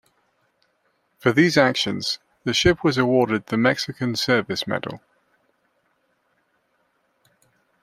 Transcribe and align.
For 1.19 1.31
these 1.31 1.59
actions, 1.59 2.17
the 2.43 2.55
ship 2.55 2.83
was 2.83 2.97
awarded 2.97 3.45
the 3.45 3.55
Mexican 3.57 4.15
Service 4.15 4.65
Medal. 4.65 4.99